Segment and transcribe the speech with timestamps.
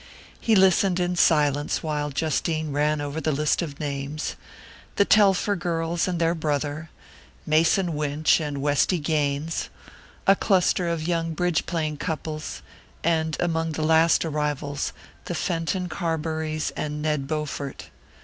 [0.39, 4.35] He listened in silence while Justine ran over the list of names
[4.95, 6.89] the Telfer girls and their brother,
[7.45, 9.69] Mason Winch and Westy Gaines,
[10.25, 12.63] a cluster of young bridge playing couples,
[13.03, 14.91] and, among the last arrivals,
[15.25, 17.91] the Fenton Carburys and Ned Bowfort.